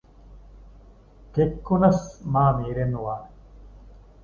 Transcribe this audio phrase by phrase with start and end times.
[1.33, 3.27] ކެއްކުނަސް މާމީރެއް ނުވާނެ